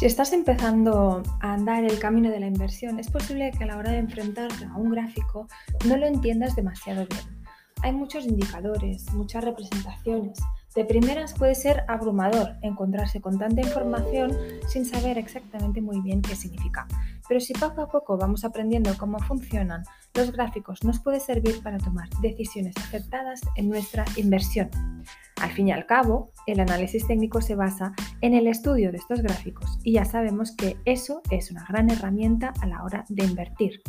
[0.00, 3.76] Si estás empezando a andar el camino de la inversión, es posible que a la
[3.76, 5.46] hora de enfrentarte a un gráfico
[5.84, 7.44] no lo entiendas demasiado bien.
[7.82, 10.38] Hay muchos indicadores, muchas representaciones.
[10.74, 14.34] De primeras puede ser abrumador encontrarse con tanta información
[14.68, 16.88] sin saber exactamente muy bien qué significa.
[17.28, 19.82] Pero si poco a poco vamos aprendiendo cómo funcionan
[20.14, 24.70] los gráficos, nos puede servir para tomar decisiones acertadas en nuestra inversión.
[25.40, 29.22] Al fin y al cabo, el análisis técnico se basa en el estudio de estos
[29.22, 33.80] gráficos y ya sabemos que eso es una gran herramienta a la hora de invertir.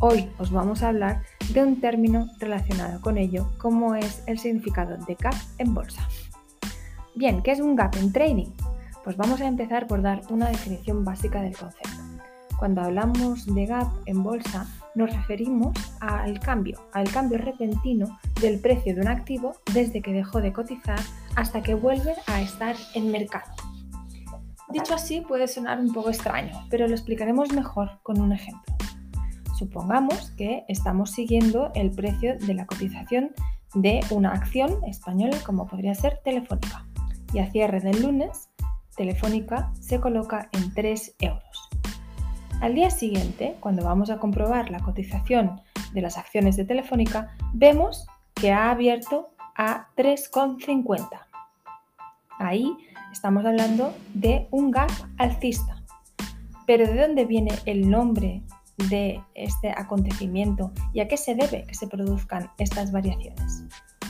[0.00, 1.22] Hoy os vamos a hablar
[1.54, 6.06] de un término relacionado con ello, como es el significado de gap en bolsa.
[7.14, 8.52] Bien, ¿qué es un gap en trading?
[9.02, 11.90] Pues vamos a empezar por dar una definición básica del concepto.
[12.58, 18.94] Cuando hablamos de gap en bolsa, nos referimos al cambio, al cambio repentino del precio
[18.94, 21.00] de un activo desde que dejó de cotizar
[21.36, 23.52] hasta que vuelve a estar en mercado.
[24.68, 28.74] Dicho así puede sonar un poco extraño, pero lo explicaremos mejor con un ejemplo.
[29.58, 33.32] Supongamos que estamos siguiendo el precio de la cotización
[33.74, 36.86] de una acción española como podría ser Telefónica
[37.32, 38.50] y a cierre del lunes
[38.96, 41.49] Telefónica se coloca en 3 euros.
[42.60, 45.62] Al día siguiente, cuando vamos a comprobar la cotización
[45.94, 51.08] de las acciones de Telefónica, vemos que ha abierto a 3,50.
[52.38, 52.76] Ahí
[53.12, 55.82] estamos hablando de un gap alcista.
[56.66, 58.42] Pero ¿de dónde viene el nombre
[58.90, 63.64] de este acontecimiento y a qué se debe que se produzcan estas variaciones?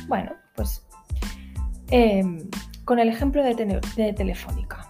[0.09, 0.84] Bueno, pues
[1.93, 2.51] em,
[2.84, 3.55] con el ejemplo de,
[3.97, 4.90] de Telefónica.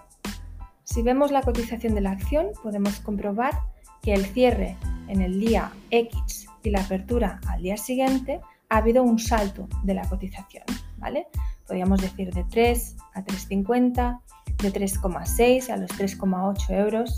[0.91, 3.57] Si vemos la cotización de la acción, podemos comprobar
[4.01, 4.75] que el cierre
[5.07, 9.93] en el día X y la apertura al día siguiente ha habido un salto de
[9.93, 10.65] la cotización,
[10.97, 11.27] ¿vale?
[11.65, 14.19] Podríamos decir de 3 a 3,50,
[14.57, 17.17] de 3,6 a los 3,8 euros,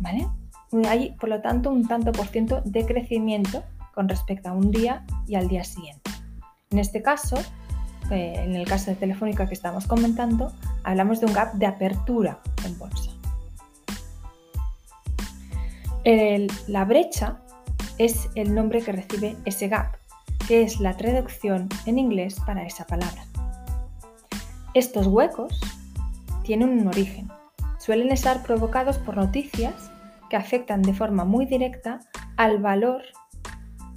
[0.00, 0.28] ¿vale?
[0.86, 5.06] Hay, por lo tanto, un tanto por ciento de crecimiento con respecto a un día
[5.26, 6.10] y al día siguiente.
[6.68, 7.38] En este caso,
[8.10, 12.40] eh, en el caso de Telefónica que estamos comentando, hablamos de un gap de apertura
[12.66, 13.13] en bolsa
[16.04, 17.40] la brecha
[17.98, 19.96] es el nombre que recibe ese gap,
[20.46, 23.24] que es la traducción en inglés para esa palabra.
[24.74, 25.60] Estos huecos
[26.42, 27.28] tienen un origen.
[27.78, 29.90] Suelen estar provocados por noticias
[30.28, 32.00] que afectan de forma muy directa
[32.36, 33.02] al valor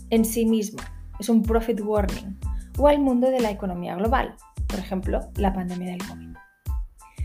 [0.09, 0.79] en sí mismo.
[1.19, 2.37] Es un profit warning
[2.77, 4.35] o al mundo de la economía global,
[4.67, 6.35] por ejemplo, la pandemia del COVID.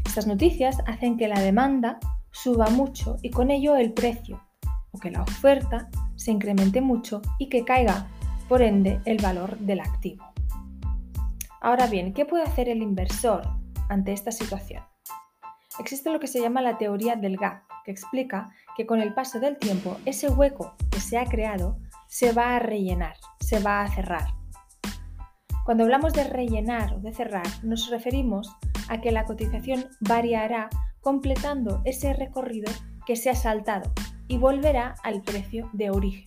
[0.06, 1.98] Estas noticias hacen que la demanda
[2.30, 4.42] suba mucho y con ello el precio,
[4.92, 8.06] o que la oferta se incremente mucho y que caiga,
[8.48, 10.24] por ende, el valor del activo.
[11.60, 13.42] Ahora bien, ¿qué puede hacer el inversor
[13.88, 14.82] ante esta situación?
[15.78, 19.40] Existe lo que se llama la teoría del gap, que explica que con el paso
[19.40, 21.78] del tiempo ese hueco que se ha creado
[22.08, 24.34] se va a rellenar, se va a cerrar.
[25.64, 28.54] Cuando hablamos de rellenar o de cerrar, nos referimos
[28.88, 30.68] a que la cotización variará
[31.00, 32.70] completando ese recorrido
[33.06, 33.92] que se ha saltado
[34.28, 36.26] y volverá al precio de origen.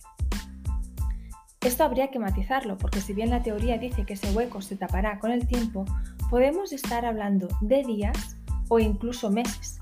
[1.60, 5.18] Esto habría que matizarlo porque si bien la teoría dice que ese hueco se tapará
[5.18, 5.84] con el tiempo,
[6.30, 9.78] podemos estar hablando de días o incluso meses.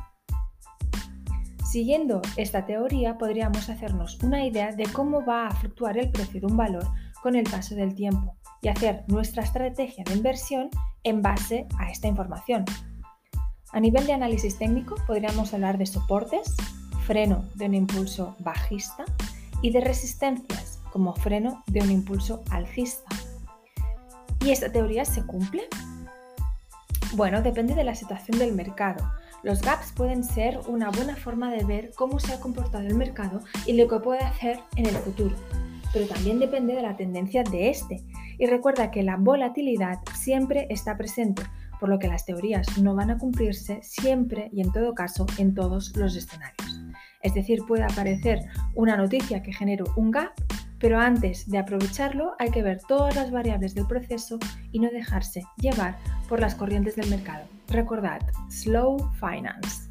[1.71, 6.47] Siguiendo esta teoría podríamos hacernos una idea de cómo va a fluctuar el precio de
[6.47, 6.87] un valor
[7.23, 10.71] con el paso del tiempo y hacer nuestra estrategia de inversión
[11.03, 12.65] en base a esta información.
[13.73, 16.55] A nivel de análisis técnico podríamos hablar de soportes,
[17.07, 19.05] freno de un impulso bajista
[19.63, 23.11] y de resistencias como freno de un impulso alcista.
[24.45, 25.63] ¿Y esta teoría se cumple?
[27.15, 29.05] Bueno, depende de la situación del mercado.
[29.43, 33.41] Los gaps pueden ser una buena forma de ver cómo se ha comportado el mercado
[33.67, 35.37] y lo que puede hacer en el futuro,
[35.93, 38.03] pero también depende de la tendencia de este.
[38.39, 41.43] Y recuerda que la volatilidad siempre está presente,
[41.79, 45.55] por lo que las teorías no van a cumplirse siempre y en todo caso en
[45.55, 46.64] todos los escenarios.
[47.25, 50.33] Es decir, puede aparecer una noticia que genere un gap,
[50.79, 54.39] pero antes de aprovecharlo hay que ver todas las variables del proceso
[54.71, 55.97] y no dejarse llevar
[56.29, 57.47] por las corrientes del mercado.
[57.69, 59.91] Recordad, slow finance.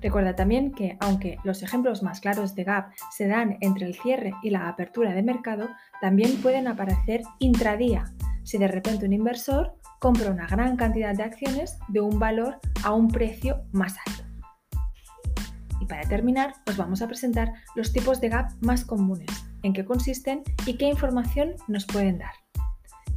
[0.00, 4.32] Recuerda también que aunque los ejemplos más claros de gap se dan entre el cierre
[4.42, 5.68] y la apertura de mercado,
[6.00, 8.12] también pueden aparecer intradía,
[8.42, 12.92] si de repente un inversor compra una gran cantidad de acciones de un valor a
[12.92, 14.31] un precio más alto.
[15.82, 19.26] Y para terminar, os vamos a presentar los tipos de gap más comunes,
[19.64, 22.30] en qué consisten y qué información nos pueden dar.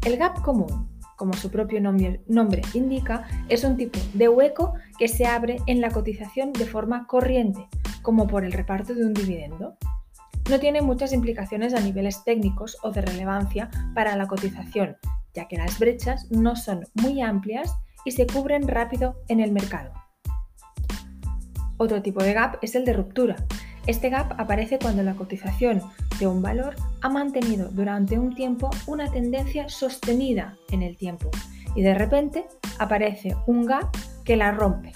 [0.04, 5.28] El gap común, como su propio nombre, indica, es un tipo de hueco que se
[5.28, 7.68] abre en la cotización de forma corriente,
[8.02, 9.78] como por el reparto de un dividendo.
[10.50, 14.98] No tiene muchas implicaciones a niveles técnicos o de relevancia para la cotización,
[15.36, 17.76] ya que las brechas no son muy amplias
[18.06, 19.94] y se cubren rápido en el mercado.
[21.78, 23.36] Otro tipo de gap es el de ruptura.
[23.88, 25.82] Este gap aparece cuando la cotización
[26.20, 31.30] de un valor ha mantenido durante un tiempo una tendencia sostenida en el tiempo
[31.76, 32.46] y de repente
[32.80, 34.94] aparece un gap que la rompe.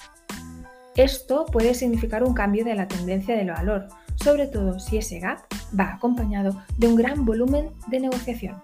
[0.96, 3.86] Esto puede significar un cambio de la tendencia del valor,
[4.16, 5.38] sobre todo si ese gap
[5.78, 8.62] va acompañado de un gran volumen de negociación.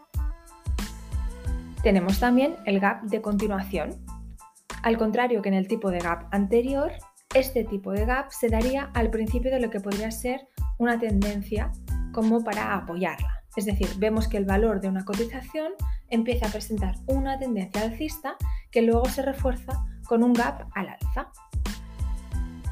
[1.82, 3.94] Tenemos también el gap de continuación.
[4.82, 6.92] Al contrario que en el tipo de gap anterior,
[7.34, 11.72] este tipo de gap se daría al principio de lo que podría ser una tendencia
[12.12, 13.42] como para apoyarla.
[13.56, 15.72] Es decir, vemos que el valor de una cotización
[16.08, 18.36] empieza a presentar una tendencia alcista
[18.70, 21.30] que luego se refuerza con un gap al alza.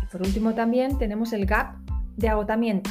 [0.03, 1.77] Y por último también tenemos el gap
[2.17, 2.91] de agotamiento.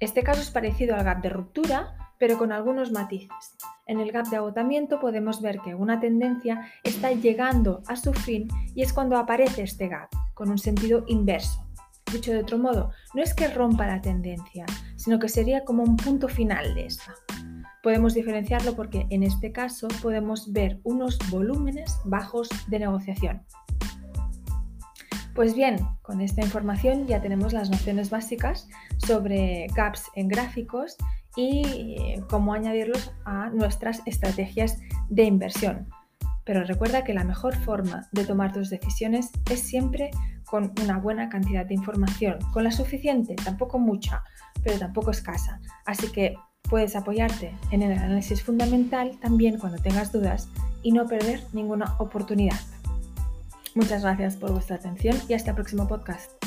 [0.00, 3.56] Este caso es parecido al gap de ruptura, pero con algunos matices.
[3.86, 8.48] En el gap de agotamiento podemos ver que una tendencia está llegando a su fin
[8.74, 11.66] y es cuando aparece este gap, con un sentido inverso.
[12.12, 15.96] Dicho de otro modo, no es que rompa la tendencia, sino que sería como un
[15.96, 17.14] punto final de esta.
[17.82, 23.42] Podemos diferenciarlo porque en este caso podemos ver unos volúmenes bajos de negociación.
[25.34, 28.68] Pues bien, con esta información ya tenemos las nociones básicas
[28.98, 30.96] sobre gaps en gráficos
[31.36, 34.78] y eh, cómo añadirlos a nuestras estrategias
[35.08, 35.88] de inversión.
[36.44, 40.10] Pero recuerda que la mejor forma de tomar tus decisiones es siempre
[40.44, 44.22] con una buena cantidad de información, con la suficiente, tampoco mucha,
[44.62, 45.60] pero tampoco escasa.
[45.86, 46.34] Así que
[46.68, 50.48] puedes apoyarte en el análisis fundamental también cuando tengas dudas
[50.82, 52.58] y no perder ninguna oportunidad.
[53.74, 56.41] Muchas gracias por vuestra atención y hasta el próximo podcast.